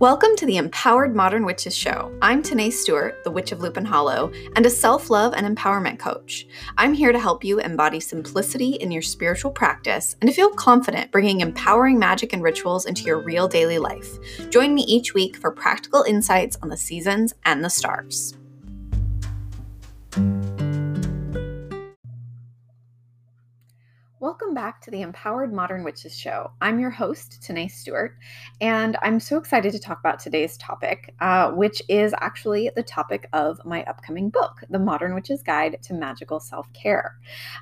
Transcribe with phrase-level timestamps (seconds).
[0.00, 2.16] Welcome to the Empowered Modern Witches Show.
[2.22, 6.46] I'm Tenae Stewart, the Witch of Lupine Hollow, and a self love and empowerment coach.
[6.76, 11.10] I'm here to help you embody simplicity in your spiritual practice and to feel confident
[11.10, 14.20] bringing empowering magic and rituals into your real daily life.
[14.50, 18.38] Join me each week for practical insights on the seasons and the stars.
[24.40, 26.52] Welcome back to the Empowered Modern Witches Show.
[26.60, 28.16] I'm your host, Tenae Stewart,
[28.60, 33.28] and I'm so excited to talk about today's topic, uh, which is actually the topic
[33.32, 37.16] of my upcoming book, The Modern Witch's Guide to Magickal Self Care.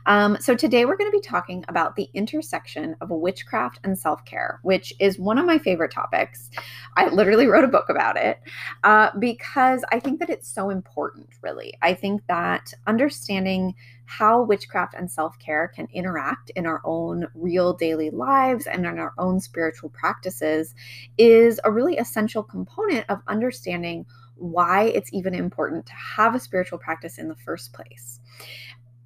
[0.05, 4.23] Um, so, today we're going to be talking about the intersection of witchcraft and self
[4.27, 6.51] care, which is one of my favorite topics.
[6.99, 8.39] I literally wrote a book about it
[8.85, 11.73] uh, because I think that it's so important, really.
[11.81, 13.75] I think that understanding
[14.07, 18.99] how witchcraft and self care can interact in our own real daily lives and in
[18.99, 20.75] our own spiritual practices
[21.19, 26.79] is a really essential component of understanding why it's even important to have a spiritual
[26.79, 28.21] practice in the first place.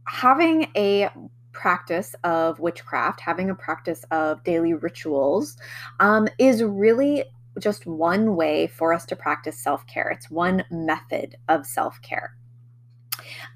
[0.07, 1.09] Having a
[1.53, 5.57] practice of witchcraft, having a practice of daily rituals,
[5.99, 7.25] um, is really
[7.59, 10.11] just one way for us to practice self care.
[10.11, 12.37] It's one method of self care.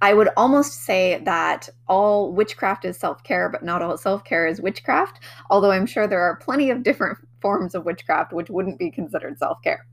[0.04, 4.46] I would almost say that all witchcraft is self care, but not all self care
[4.46, 8.78] is witchcraft, although I'm sure there are plenty of different forms of witchcraft which wouldn't
[8.78, 9.86] be considered self care.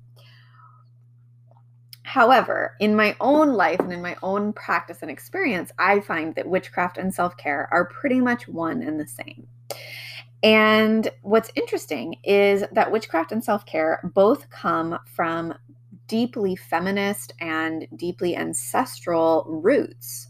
[2.03, 6.45] However, in my own life and in my own practice and experience, I find that
[6.45, 9.47] witchcraft and self care are pretty much one and the same.
[10.43, 15.53] And what's interesting is that witchcraft and self care both come from
[16.11, 20.27] deeply feminist and deeply ancestral roots,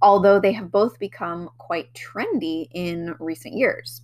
[0.00, 4.00] although they have both become quite trendy in recent years.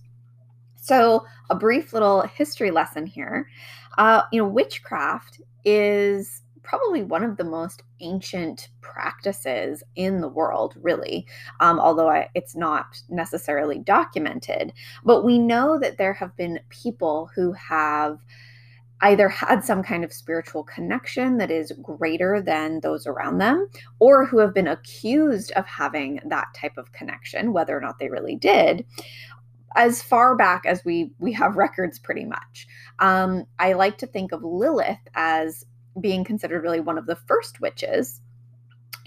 [0.75, 3.49] So, a brief little history lesson here.
[3.97, 10.75] Uh, you know, witchcraft is probably one of the most ancient practices in the world,
[10.83, 11.25] really,
[11.61, 14.71] um, although I, it's not necessarily documented.
[15.03, 18.19] But we know that there have been people who have
[19.01, 23.67] either had some kind of spiritual connection that is greater than those around them,
[23.99, 28.09] or who have been accused of having that type of connection, whether or not they
[28.09, 28.85] really did,
[29.75, 32.67] as far back as we we have records, pretty much.
[32.99, 35.65] Um, I like to think of Lilith as
[36.01, 38.21] being considered really one of the first witches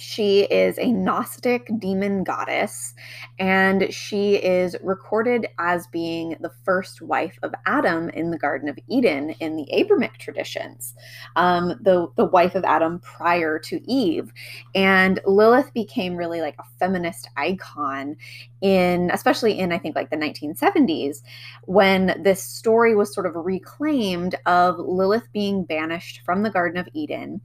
[0.01, 2.95] she is a Gnostic demon goddess,
[3.39, 8.79] and she is recorded as being the first wife of Adam in the Garden of
[8.89, 10.95] Eden in the Abrahamic traditions,
[11.37, 14.33] um, the, the wife of Adam prior to Eve.
[14.75, 18.17] And Lilith became really like a feminist icon
[18.61, 21.23] in, especially in, I think, like the 1970s,
[21.65, 26.89] when this story was sort of reclaimed of Lilith being banished from the Garden of
[26.93, 27.41] Eden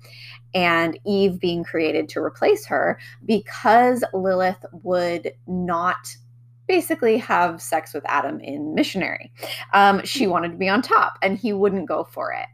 [0.53, 6.15] and Eve being created to replace her because Lilith would not
[6.67, 9.31] basically have sex with Adam in missionary.
[9.73, 12.47] Um, she wanted to be on top and he wouldn't go for it.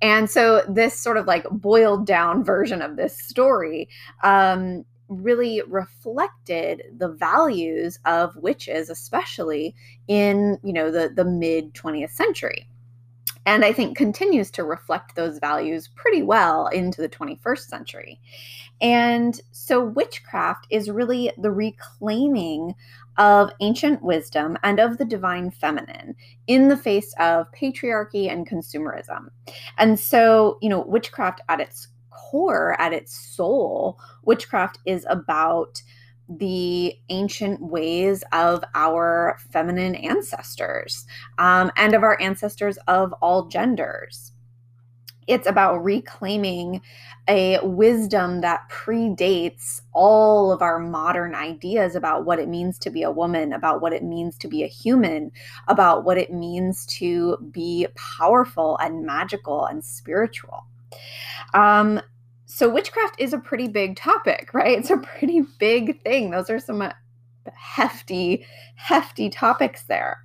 [0.00, 3.88] And so, this sort of like boiled down version of this story
[4.22, 9.74] um, really reflected the values of witches, especially
[10.06, 12.68] in, you know, the, the mid 20th century
[13.48, 18.20] and I think continues to reflect those values pretty well into the 21st century.
[18.82, 22.74] And so, witchcraft is really the reclaiming
[23.16, 26.14] of ancient wisdom and of the divine feminine
[26.46, 29.30] in the face of patriarchy and consumerism.
[29.78, 31.88] And so, you know, witchcraft at its
[32.30, 35.82] core, at its soul, witchcraft is about
[36.28, 41.06] the ancient ways of our feminine ancestors
[41.38, 44.32] um, and of our ancestors of all genders.
[45.26, 46.80] It's about reclaiming
[47.28, 53.02] a wisdom that predates all of our modern ideas about what it means to be
[53.02, 55.30] a woman, about what it means to be a human,
[55.68, 60.64] about what it means to be powerful and magical and spiritual.
[61.54, 62.00] Um,
[62.46, 64.78] so witchcraft is a pretty big topic, right?
[64.78, 66.30] It's a pretty big thing.
[66.30, 66.92] Those are some uh,
[67.54, 70.18] hefty, hefty topics there.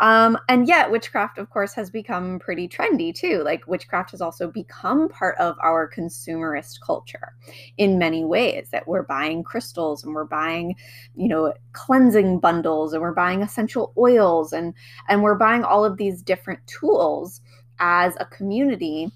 [0.00, 3.42] Um, and yet, witchcraft, of course, has become pretty trendy too.
[3.44, 7.34] Like, witchcraft has also become part of our consumerist culture
[7.76, 8.68] in many ways.
[8.72, 10.74] That we're buying crystals and we're buying,
[11.14, 14.72] you know, cleansing bundles and we're buying essential oils and
[15.08, 17.42] and we're buying all of these different tools
[17.78, 19.10] as a community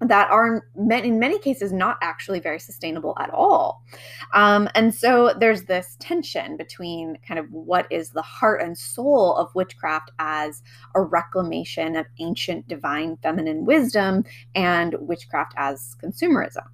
[0.00, 3.82] that are in many cases not actually very sustainable at all.
[4.32, 9.36] Um, and so there's this tension between kind of what is the heart and soul
[9.36, 10.62] of witchcraft as
[10.94, 14.24] a reclamation of ancient divine feminine wisdom
[14.54, 16.66] and witchcraft as consumerism.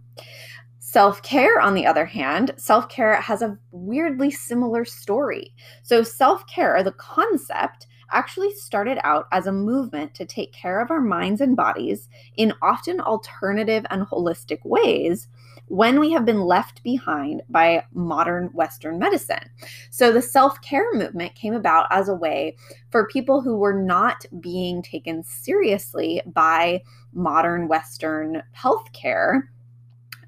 [0.78, 5.52] Self care, on the other hand, self care has a weirdly similar story.
[5.82, 10.90] So, self care, the concept, actually started out as a movement to take care of
[10.90, 12.08] our minds and bodies
[12.38, 15.28] in often alternative and holistic ways
[15.68, 19.50] when we have been left behind by modern Western medicine.
[19.90, 22.56] So, the self care movement came about as a way
[22.90, 26.82] for people who were not being taken seriously by
[27.12, 29.42] modern Western healthcare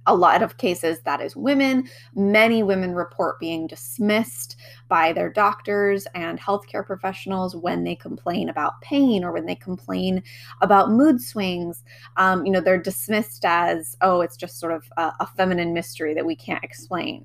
[0.08, 1.88] a lot of cases that is women.
[2.14, 4.56] Many women report being dismissed
[4.88, 10.22] by their doctors and healthcare professionals when they complain about pain or when they complain
[10.62, 11.84] about mood swings.
[12.16, 16.14] Um, you know, they're dismissed as, oh, it's just sort of a, a feminine mystery
[16.14, 17.24] that we can't explain.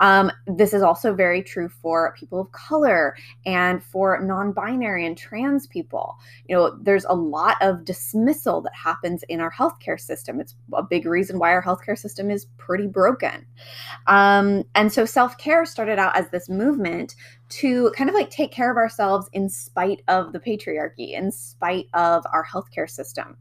[0.00, 3.16] Um, this is also very true for people of color
[3.46, 6.18] and for non binary and trans people.
[6.48, 10.40] You know, there's a lot of dismissal that happens in our healthcare system.
[10.40, 13.46] It's a big reason why our healthcare system is pretty broken.
[14.06, 17.14] Um, and so self care started out as this movement
[17.50, 21.86] to kind of like take care of ourselves in spite of the patriarchy, in spite
[21.94, 23.36] of our healthcare system.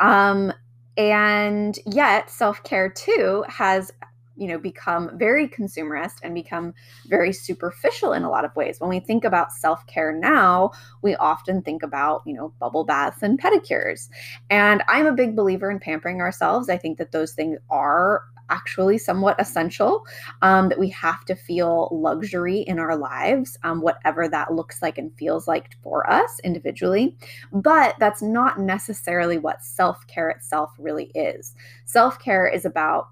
[0.00, 0.52] Um,
[0.96, 3.92] and yet, self care too has
[4.36, 6.74] you know become very consumerist and become
[7.06, 10.70] very superficial in a lot of ways when we think about self-care now
[11.02, 14.08] we often think about you know bubble baths and pedicures
[14.50, 18.98] and i'm a big believer in pampering ourselves i think that those things are actually
[18.98, 20.06] somewhat essential,
[20.42, 24.98] um, that we have to feel luxury in our lives, um, whatever that looks like
[24.98, 27.16] and feels like for us individually.
[27.52, 31.54] But that's not necessarily what self care itself really is.
[31.84, 33.08] Self care is about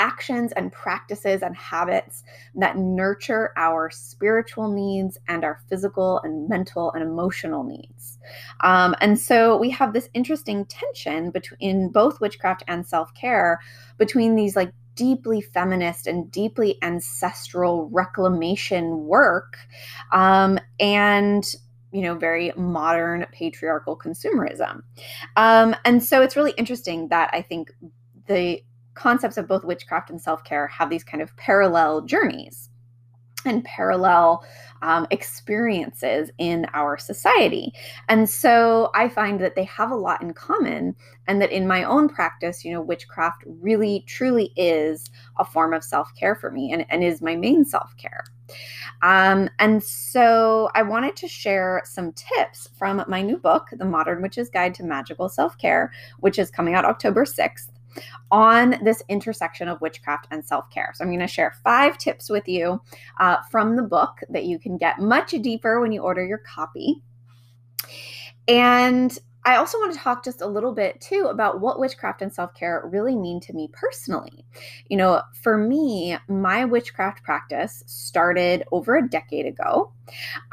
[0.00, 2.24] actions and practices and habits
[2.54, 8.18] that nurture our spiritual needs and our physical and mental and emotional needs.
[8.60, 13.60] Um, and so we have this interesting tension between both witchcraft and self care
[13.98, 19.58] between these like deeply feminist and deeply ancestral reclamation work
[20.12, 21.54] um, and
[21.92, 24.82] you know very modern patriarchal consumerism
[25.36, 27.72] um, and so it's really interesting that i think
[28.26, 28.62] the
[29.00, 32.68] concepts of both witchcraft and self care have these kind of parallel journeys
[33.46, 34.44] and parallel
[34.82, 37.72] um, experiences in our society.
[38.10, 40.94] And so I find that they have a lot in common,
[41.26, 45.82] and that in my own practice, you know, witchcraft really truly is a form of
[45.82, 48.24] self care for me and, and is my main self care.
[49.00, 54.20] Um, and so I wanted to share some tips from my new book, The Modern
[54.20, 57.68] Witch's Guide to Magickal Self Care, which is coming out October 6th
[58.30, 60.92] on this intersection of witchcraft and self care.
[60.94, 62.80] So, I'm going to share five tips with you
[63.18, 67.02] uh, from the book that you can get much deeper when you order your copy.
[68.48, 72.32] And I also want to talk just a little bit too about what witchcraft and
[72.32, 74.44] self care really mean to me personally.
[74.88, 79.92] You know, for me, my witchcraft practice started over a decade ago.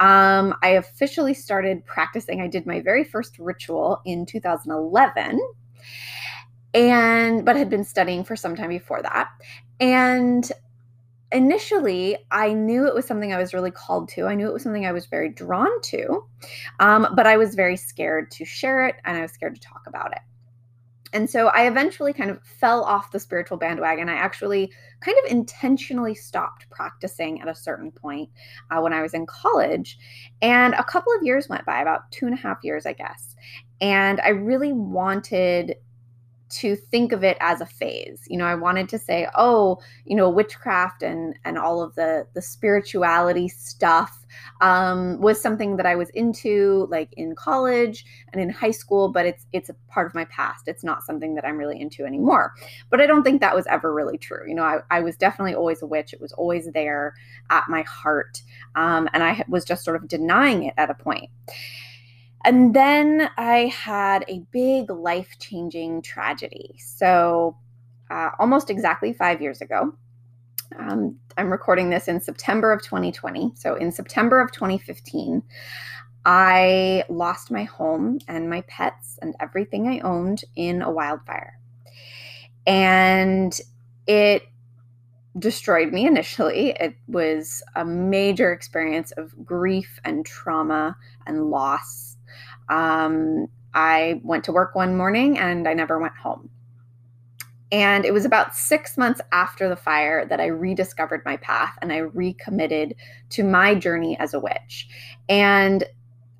[0.00, 5.38] Um, I officially started practicing, I did my very first ritual in 2011
[6.74, 9.30] and but had been studying for some time before that
[9.80, 10.52] and
[11.32, 14.62] initially i knew it was something i was really called to i knew it was
[14.62, 16.24] something i was very drawn to
[16.80, 19.82] um, but i was very scared to share it and i was scared to talk
[19.86, 20.20] about it
[21.12, 24.08] and so I eventually kind of fell off the spiritual bandwagon.
[24.08, 28.28] I actually kind of intentionally stopped practicing at a certain point
[28.70, 29.98] uh, when I was in college.
[30.42, 33.36] And a couple of years went by, about two and a half years, I guess.
[33.80, 35.76] And I really wanted
[36.50, 38.24] to think of it as a phase.
[38.28, 42.26] You know i wanted to say oh you know witchcraft and and all of the
[42.34, 44.24] the spirituality stuff
[44.60, 49.26] um, was something that i was into like in college and in high school but
[49.26, 50.68] it's it's a part of my past.
[50.68, 52.54] It's not something that i'm really into anymore.
[52.90, 54.44] But i don't think that was ever really true.
[54.46, 56.12] You know i, I was definitely always a witch.
[56.12, 57.14] It was always there
[57.50, 58.42] at my heart
[58.74, 61.30] um, and i was just sort of denying it at a point
[62.44, 66.76] and then I had a big life changing tragedy.
[66.78, 67.56] So,
[68.10, 69.94] uh, almost exactly five years ago,
[70.78, 73.52] um, I'm recording this in September of 2020.
[73.54, 75.42] So, in September of 2015,
[76.24, 81.58] I lost my home and my pets and everything I owned in a wildfire.
[82.66, 83.58] And
[84.06, 84.42] it
[85.38, 86.70] destroyed me initially.
[86.70, 92.07] It was a major experience of grief and trauma and loss
[92.68, 96.50] um, I went to work one morning and I never went home.
[97.70, 101.92] And it was about six months after the fire that I rediscovered my path and
[101.92, 102.94] I recommitted
[103.30, 104.88] to my journey as a witch.
[105.28, 105.84] And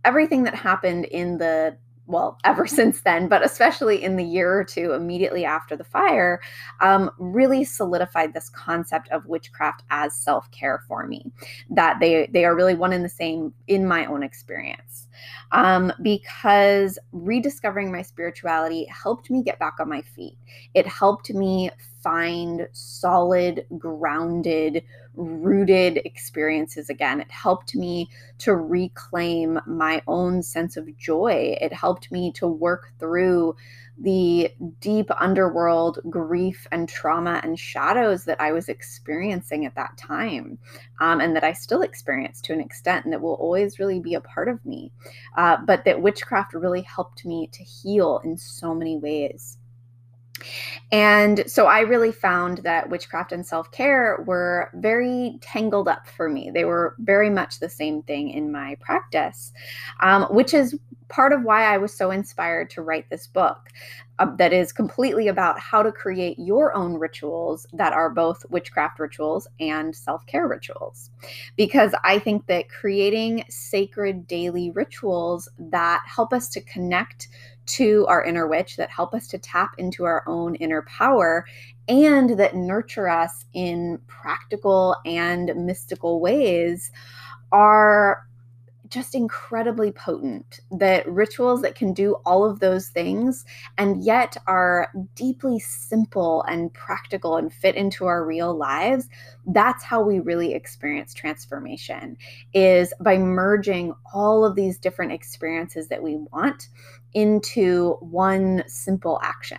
[0.04, 1.76] everything that happened in the
[2.08, 6.40] well, ever since then, but especially in the year or two immediately after the fire,
[6.80, 11.30] um, really solidified this concept of witchcraft as self care for me.
[11.70, 15.06] That they they are really one and the same in my own experience.
[15.52, 20.36] Um, because rediscovering my spirituality helped me get back on my feet.
[20.74, 21.70] It helped me
[22.02, 24.82] find solid, grounded,
[25.14, 27.20] rooted experiences again.
[27.20, 28.08] It helped me
[28.38, 31.56] to reclaim my own sense of joy.
[31.60, 33.56] It helped me to work through
[34.00, 34.50] the
[34.80, 40.58] deep underworld grief and trauma and shadows that I was experiencing at that time,
[41.00, 44.14] um, and that I still experience to an extent, and that will always really be
[44.14, 44.92] a part of me.
[45.36, 49.58] Uh, but that witchcraft really helped me to heal in so many ways.
[50.92, 56.28] And so I really found that witchcraft and self care were very tangled up for
[56.28, 56.50] me.
[56.52, 59.52] They were very much the same thing in my practice,
[60.00, 63.68] um, which is part of why I was so inspired to write this book
[64.18, 68.98] uh, that is completely about how to create your own rituals that are both witchcraft
[68.98, 71.10] rituals and self care rituals.
[71.56, 77.28] Because I think that creating sacred daily rituals that help us to connect
[77.66, 81.44] to our inner witch, that help us to tap into our own inner power,
[81.88, 86.90] and that nurture us in practical and mystical ways
[87.52, 88.26] are
[88.90, 90.60] just incredibly potent.
[90.70, 93.44] That rituals that can do all of those things
[93.76, 99.08] and yet are deeply simple and practical and fit into our real lives.
[99.46, 102.16] That's how we really experience transformation
[102.54, 106.68] is by merging all of these different experiences that we want
[107.14, 109.58] into one simple action.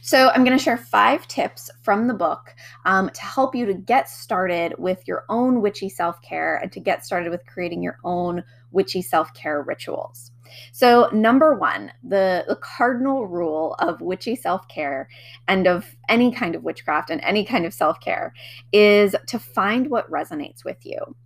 [0.00, 3.74] So, I'm going to share five tips from the book um, to help you to
[3.74, 7.98] get started with your own witchy self care and to get started with creating your
[8.04, 10.32] own witchy self care rituals.
[10.72, 15.08] So, number one, the, the cardinal rule of witchy self care
[15.48, 18.34] and of any kind of witchcraft and any kind of self care
[18.72, 21.16] is to find what resonates with you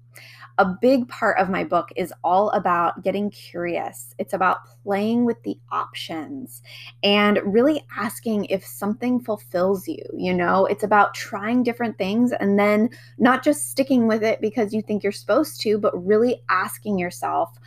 [0.58, 4.14] a big part of my book is all about getting curious.
[4.18, 6.62] It's about playing with the options
[7.02, 10.02] and really asking if something fulfills you.
[10.16, 14.72] You know, it's about trying different things and then not just sticking with it because
[14.72, 17.58] you think you're supposed to, but really asking yourself,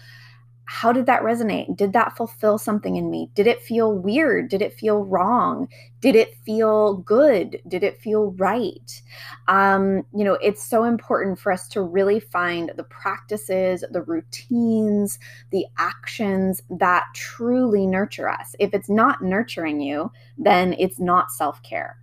[0.72, 1.76] how did that resonate?
[1.76, 3.32] Did that fulfill something in me?
[3.34, 4.50] Did it feel weird?
[4.50, 5.68] Did it feel wrong?
[6.00, 7.60] Did it feel good?
[7.68, 9.02] Did it feel right?
[9.48, 15.18] Um, you know, it's so important for us to really find the practices, the routines,
[15.50, 18.56] the actions that truly nurture us.
[18.60, 21.98] If it's not nurturing you, then it's not self care.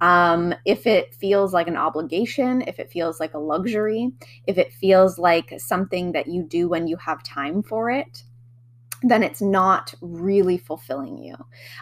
[0.00, 4.12] Um, if it feels like an obligation, if it feels like a luxury,
[4.46, 8.22] if it feels like something that you do when you have time for it,
[9.02, 11.34] then it's not really fulfilling you.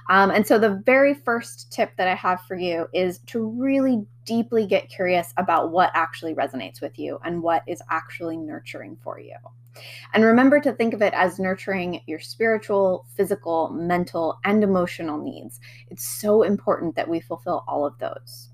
[0.08, 4.06] Um, and so, the very first tip that I have for you is to really
[4.24, 9.18] deeply get curious about what actually resonates with you and what is actually nurturing for
[9.18, 9.36] you.
[10.14, 15.60] And remember to think of it as nurturing your spiritual, physical, mental, and emotional needs.
[15.88, 18.50] It's so important that we fulfill all of those.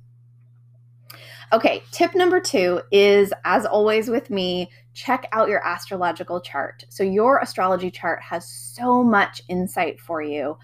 [1.53, 6.85] Okay, tip number two is as always with me, check out your astrological chart.
[6.89, 10.57] So, your astrology chart has so much insight for you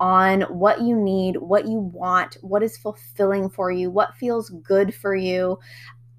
[0.00, 4.94] on what you need, what you want, what is fulfilling for you, what feels good
[4.94, 5.58] for you.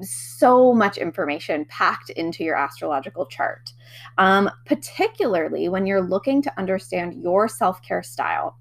[0.02, 3.74] So much information packed into your astrological chart,
[4.18, 8.58] um, particularly when you're looking to understand your self care style.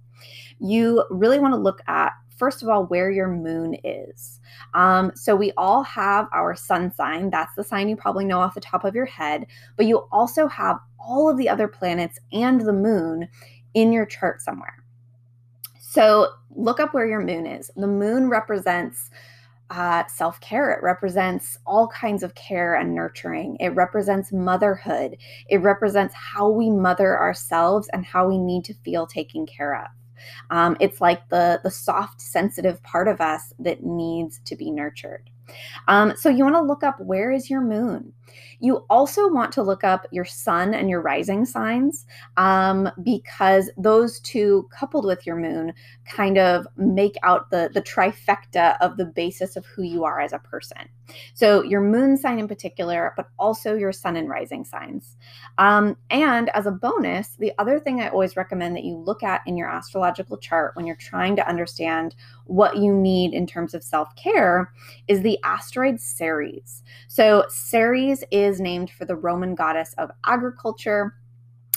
[0.61, 4.41] You really want to look at first of all, where your moon is.
[4.73, 7.31] Um, so we all have our sun sign.
[7.31, 9.47] That's the sign you probably know off the top of your head.
[9.77, 13.29] But you also have all of the other planets and the moon
[13.75, 14.85] in your chart somewhere.
[15.81, 17.71] So look up where your moon is.
[17.77, 19.11] The moon represents
[19.71, 20.71] uh, self care.
[20.73, 23.57] It represents all kinds of care and nurturing.
[23.61, 25.17] It represents motherhood.
[25.49, 29.89] It represents how we mother ourselves and how we need to feel taken care of.
[30.51, 35.31] Um, it's like the the soft, sensitive part of us that needs to be nurtured.
[35.87, 38.13] Um, so you want to look up where is your moon.
[38.61, 44.21] You also want to look up your sun and your rising signs um, because those
[44.21, 45.73] two, coupled with your moon,
[46.07, 50.33] kind of make out the, the trifecta of the basis of who you are as
[50.33, 50.89] a person.
[51.35, 55.17] So, your moon sign in particular, but also your sun and rising signs.
[55.57, 59.41] Um, and as a bonus, the other thing I always recommend that you look at
[59.47, 62.15] in your astrological chart when you're trying to understand
[62.45, 64.73] what you need in terms of self care
[65.07, 66.83] is the asteroid Ceres.
[67.09, 71.15] So, Ceres is named for the Roman goddess of agriculture.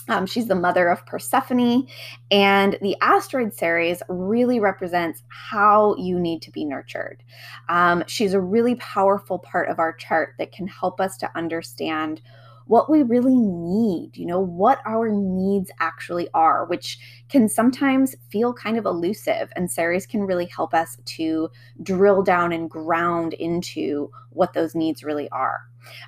[0.08, 1.88] Um, she's the mother of Persephone,
[2.32, 7.24] and the asteroid Ceres really represents how you need to be nurtured.
[7.70, 12.22] Um, she's a really powerful part of our chart that can help us to understand
[12.66, 18.54] what we really need, you know, what our needs actually are, which can sometimes feel
[18.54, 19.52] kind of elusive.
[19.56, 21.50] And Ceres can really help us to
[21.84, 25.62] drill down and ground into what those needs really are.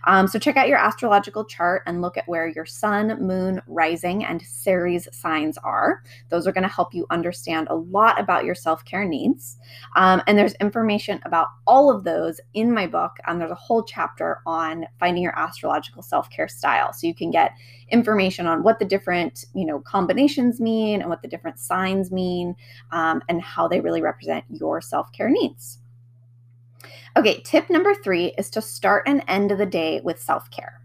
[0.06, 4.24] Um, so check out your astrological chart and look at where your sun, moon, rising,
[4.26, 6.04] and Ceres signs are.
[6.30, 9.58] Those are going to help you understand a lot about your self care needs.
[9.96, 13.12] Um, and there's information about all of those in my book.
[13.28, 16.94] Um, there's a whole chapter on finding your astrological self care style.
[16.94, 17.52] So you can get
[17.90, 22.56] information on what the different you know combinations mean and what the different signs mean
[22.92, 25.80] um, and how they really represent your self care needs.
[27.18, 30.83] Okay, tip number three is to start and end of the day with self care.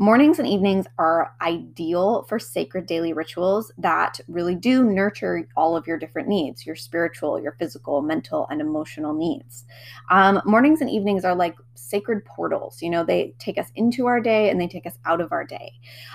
[0.00, 5.86] Mornings and evenings are ideal for sacred daily rituals that really do nurture all of
[5.86, 9.66] your different needs your spiritual, your physical, mental, and emotional needs.
[10.10, 12.80] Um, mornings and evenings are like sacred portals.
[12.80, 15.44] You know, they take us into our day and they take us out of our
[15.44, 15.72] day.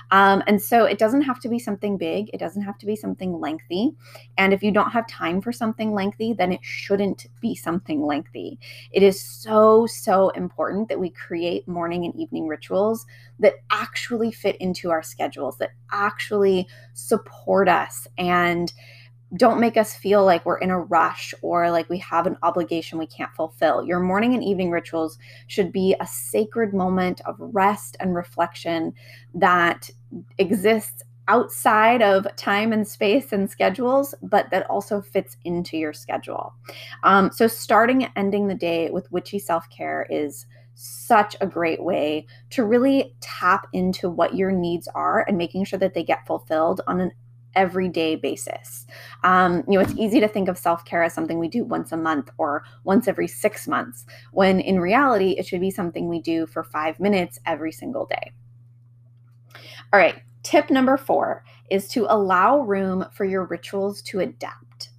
[0.10, 2.96] Um, and so it doesn't have to be something big, it doesn't have to be
[2.96, 3.92] something lengthy.
[4.38, 8.60] And if you don't have time for something lengthy, then it shouldn't be something lengthy.
[8.92, 13.06] It is so, so important that we create morning and evening rituals
[13.39, 18.72] that actually fit into our schedules, that actually support us and
[19.38, 22.98] don't make us feel like we're in a rush or like we have an obligation
[22.98, 23.86] we can't fulfill.
[23.86, 28.94] Your morning and evening rituals should be a sacred moment of rest and reflection
[29.34, 29.89] that
[30.38, 36.54] exists outside of time and space and schedules, but that also fits into your schedule.
[37.04, 41.84] Um, so, starting and ending the day with witchy self care is such a great
[41.84, 46.28] way to really tap into what your needs are and making sure that they get
[46.28, 47.12] fulfilled on an
[47.56, 48.86] everyday basis.
[49.23, 51.91] Um, you know, it's easy to think of self care as something we do once
[51.91, 56.19] a month or once every six months, when in reality, it should be something we
[56.19, 58.34] do for five minutes every single day.
[59.93, 64.89] All right, tip number four is to allow room for your rituals to adapt.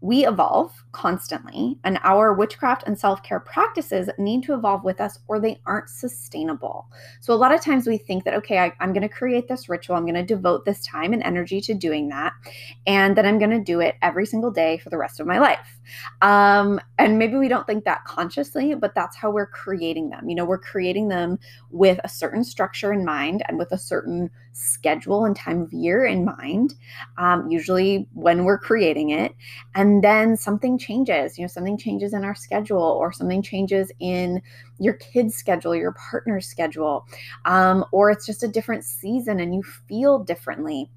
[0.00, 5.18] We evolve constantly, and our witchcraft and self care practices need to evolve with us
[5.28, 6.86] or they aren't sustainable.
[7.20, 9.68] So, a lot of times we think that, okay, I, am going to create this
[9.68, 12.32] ritual, I'm going to devote this time and energy to doing that,
[12.86, 15.38] and then I'm going to do it every single day for the rest of my
[15.38, 15.78] life.
[16.22, 20.28] Um, and maybe we don't think that consciously, but that's how we're creating them.
[20.28, 21.38] You know, we're creating them
[21.70, 26.04] with a certain structure in mind and with a certain schedule and time of year
[26.04, 26.74] in mind,
[27.18, 29.34] um, usually when we're creating it.
[29.74, 34.42] And then something changes, you know, something changes in our schedule or something changes in
[34.78, 37.06] your kid's schedule, your partner's schedule,
[37.44, 40.90] um, or it's just a different season and you feel differently.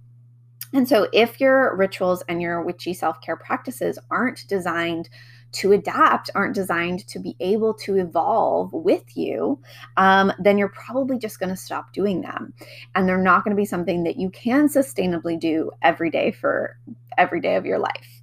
[0.74, 5.10] And so, if your rituals and your witchy self care practices aren't designed
[5.58, 9.60] to adapt, aren't designed to be able to evolve with you,
[9.98, 12.54] um, then you're probably just going to stop doing them.
[12.96, 16.78] And they're not going to be something that you can sustainably do every day for
[17.18, 18.22] every day of your life.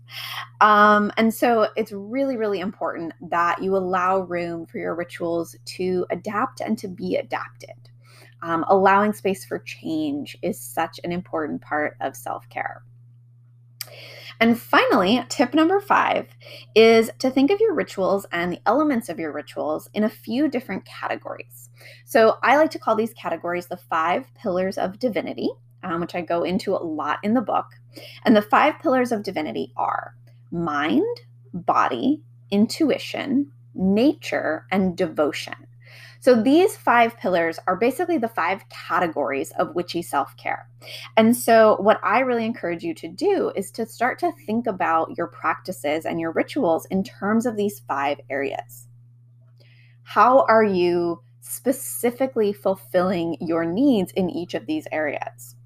[0.61, 6.07] Um, and so it's really, really important that you allow room for your rituals to
[6.11, 7.71] adapt and to be adapted.
[8.43, 12.83] Um, allowing space for change is such an important part of self care.
[14.41, 16.29] And finally, tip number five
[16.75, 20.49] is to think of your rituals and the elements of your rituals in a few
[20.49, 21.71] different categories.
[22.05, 25.51] So I like to call these categories the five pillars of divinity,
[25.83, 27.67] um, which I go into a lot in the book.
[28.25, 30.15] And the five pillars of divinity are
[30.51, 31.21] mind,
[31.53, 35.55] body, intuition, nature, and devotion.
[36.25, 40.67] So these five pillars are basically the five categories of witchy self care.
[41.19, 45.19] And so, what I really encourage you to do is to start to think about
[45.19, 48.89] your practices and your rituals in terms of these five areas.
[50.03, 55.57] How are you specifically fulfilling your needs in each of these areas?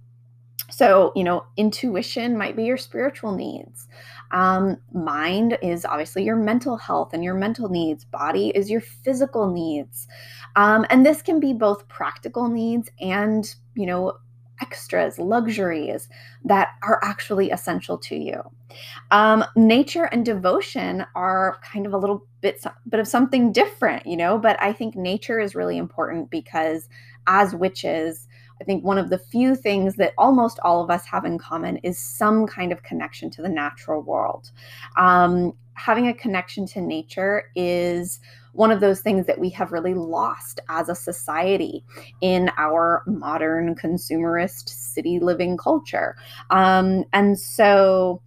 [0.70, 3.86] So, you know, intuition might be your spiritual needs.
[4.30, 8.04] Um, mind is obviously your mental health and your mental needs.
[8.04, 10.06] Body is your physical needs.
[10.56, 14.18] Um, and this can be both practical needs and, you know,
[14.60, 16.08] extras, luxuries
[16.44, 18.42] that are actually essential to you.
[19.10, 24.16] Um, nature and devotion are kind of a little bit, bit of something different, you
[24.16, 26.88] know, but I think nature is really important because
[27.26, 28.26] as witches,
[28.60, 31.78] I think one of the few things that almost all of us have in common
[31.78, 34.50] is some kind of connection to the natural world.
[34.96, 38.18] Um, having a connection to nature is
[38.52, 41.84] one of those things that we have really lost as a society
[42.20, 46.16] in our modern consumerist city living culture.
[46.50, 48.20] Um, and so,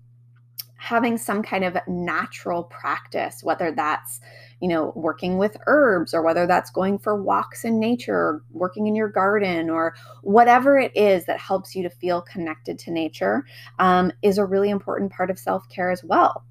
[0.77, 4.21] having some kind of natural practice, whether that's
[4.61, 8.87] you know, working with herbs or whether that's going for walks in nature, or working
[8.87, 13.45] in your garden, or whatever it is that helps you to feel connected to nature
[13.79, 16.43] um, is a really important part of self care as well.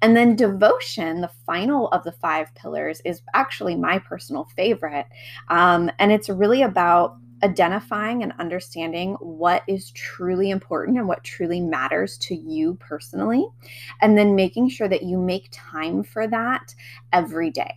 [0.00, 5.06] And then devotion, the final of the five pillars, is actually my personal favorite.
[5.48, 11.60] Um, and it's really about identifying and understanding what is truly important and what truly
[11.60, 13.46] matters to you personally,
[14.00, 16.74] and then making sure that you make time for that
[17.12, 17.74] every day.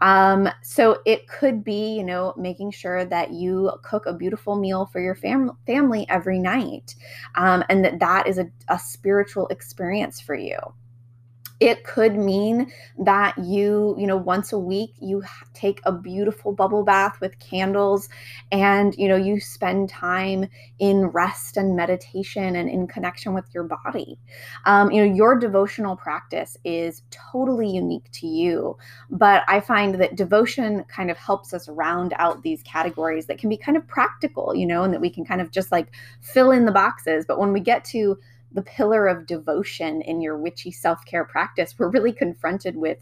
[0.00, 4.86] Um, so it could be, you know, making sure that you cook a beautiful meal
[4.86, 6.94] for your fam- family every night,
[7.34, 10.58] um, and that that is a, a spiritual experience for you
[11.60, 15.22] it could mean that you you know once a week you
[15.54, 18.08] take a beautiful bubble bath with candles
[18.50, 20.46] and you know you spend time
[20.78, 24.18] in rest and meditation and in connection with your body.
[24.64, 28.76] Um, you know your devotional practice is totally unique to you
[29.10, 33.48] but i find that devotion kind of helps us round out these categories that can
[33.48, 35.88] be kind of practical you know and that we can kind of just like
[36.20, 37.24] fill in the boxes.
[37.26, 38.18] But when we get to
[38.52, 42.98] the pillar of devotion in your witchy self care practice, we're really confronted with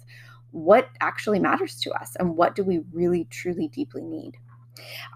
[0.51, 4.37] what actually matters to us and what do we really, truly, deeply need.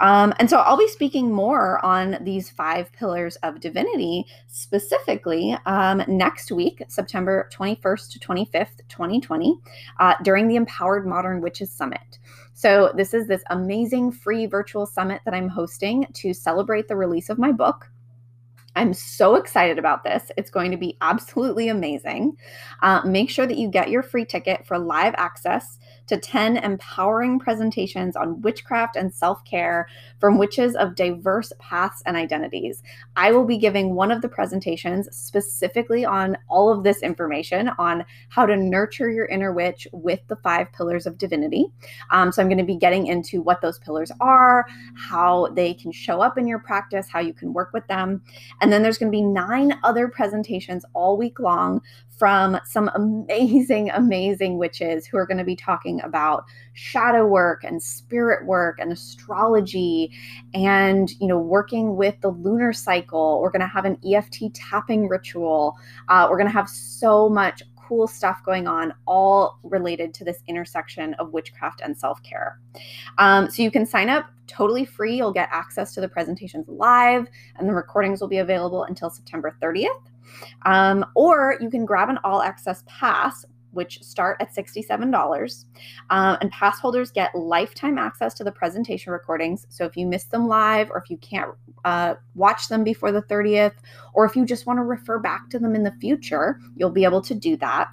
[0.01, 6.03] Um, and so I'll be speaking more on these five pillars of divinity specifically um,
[6.09, 9.57] next week, September 21st to 25th, 2020,
[10.01, 12.19] uh, during the Empowered Modern Witches Summit.
[12.55, 17.31] So, this is this amazing free virtual summit that I'm hosting to celebrate the release
[17.31, 17.89] of my book.
[18.75, 20.31] I'm so excited about this.
[20.37, 22.37] It's going to be absolutely amazing.
[22.83, 25.79] Uh, make sure that you get your free ticket for live access
[26.13, 29.89] to 10 empowering presentations on witchcraft and self care
[30.21, 32.83] from witches of diverse paths and identities.
[33.17, 38.05] I will be giving one of the presentations specifically on all of this information on
[38.29, 41.69] how to nurture your inner witch with the five pillars of divinity.
[42.11, 45.93] Um, so I'm going to be getting into what those pillars are, how they can
[45.93, 48.21] show up in your practice, how you can work with them.
[48.61, 51.81] And then there's going to be nine other presentations all week long
[52.23, 57.83] from some amazing, amazing witches who are going to be talking about shadow work and
[57.83, 60.09] spirit work and astrology
[60.55, 63.41] and, you know, working with the lunar cycle.
[63.43, 65.77] We're going to have an EFT tapping ritual.
[66.09, 70.45] Uh, we're going to have so much cool stuff going on, all related to this
[70.47, 72.61] intersection of witchcraft and self care.
[73.19, 75.17] Um, so you can sign up totally free.
[75.17, 79.57] You'll get access to the presentations live, and the recordings will be available until September
[79.61, 80.12] 30th.
[80.65, 85.65] Um, or you can grab an all access pass, which start at $67.
[86.11, 89.67] Um, and pass holders get lifetime access to the presentation recordings.
[89.71, 91.51] So if you miss them live, or if you can't
[91.85, 93.75] uh, watch them before the 30th,
[94.15, 97.05] or if you just want to refer back to them in the future, you'll be
[97.05, 97.89] able to do that.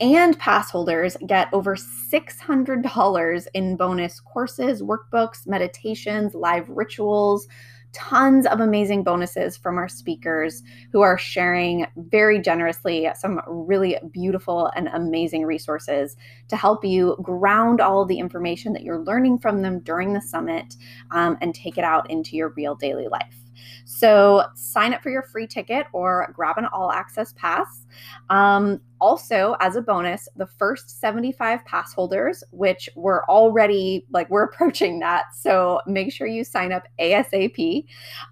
[0.00, 7.46] And pass holders get over $600 in bonus courses, workbooks, meditations, live rituals,
[7.92, 14.70] tons of amazing bonuses from our speakers who are sharing very generously some really beautiful
[14.74, 16.16] and amazing resources
[16.48, 20.76] to help you ground all the information that you're learning from them during the summit
[21.10, 23.36] um, and take it out into your real daily life.
[23.84, 27.86] So sign up for your free ticket or grab an all access pass.
[28.30, 34.44] Um, also, as a bonus, the first 75 pass holders, which we're already like, we're
[34.52, 35.24] approaching that.
[35.34, 37.84] So make sure you sign up ASAP.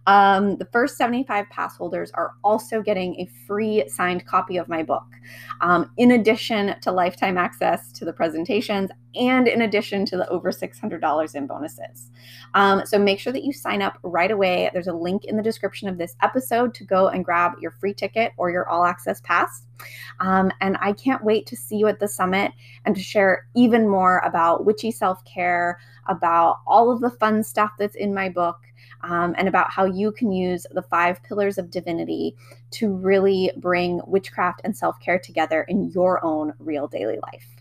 [0.06, 4.84] Um, the first 75 pass holders are also getting a free signed copy of my
[4.84, 5.06] book,
[5.60, 10.52] um, in addition to lifetime access to the presentations and in addition to the over
[10.52, 12.10] $600 in bonuses.
[12.54, 14.70] Um, so make sure that you sign up right away.
[14.72, 17.92] There's a link in the description of this episode to go and grab your free
[17.92, 19.49] ticket or your all access pass.
[19.50, 19.62] Podcast.
[20.20, 22.52] Um, and I can't wait to see you at the summit
[22.84, 27.72] and to share even more about witchy self care, about all of the fun stuff
[27.78, 28.58] that's in my book.
[29.02, 32.36] Um, and about how you can use the five pillars of divinity
[32.72, 37.59] to really bring witchcraft and self care together in your own real daily life.